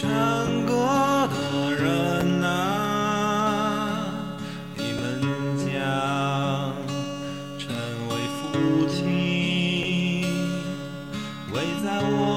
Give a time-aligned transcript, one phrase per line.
[0.00, 0.06] 唱
[0.64, 3.98] 歌的人啊，
[4.76, 5.02] 你们
[5.58, 5.66] 将
[7.58, 7.66] 成
[8.08, 8.38] 为父
[8.86, 10.22] 亲，
[11.52, 12.27] 围在我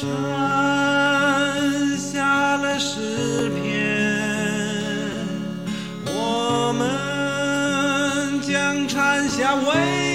[0.00, 0.08] 传
[1.98, 3.60] 下的诗篇，
[6.06, 10.09] 我们将传下未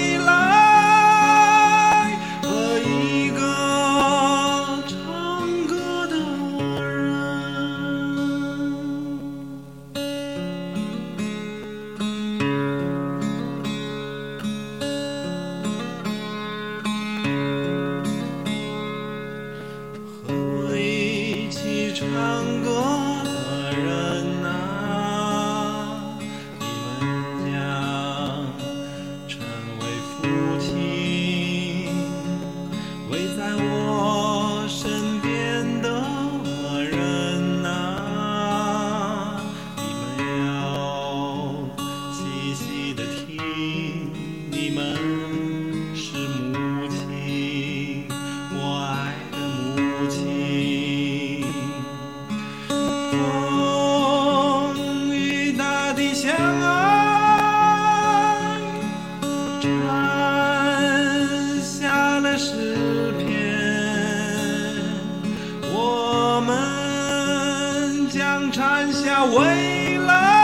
[22.16, 22.55] young
[56.26, 56.66] 相爱，
[59.60, 59.70] 传
[61.62, 63.54] 下了诗篇，
[65.72, 70.35] 我们将传下未来。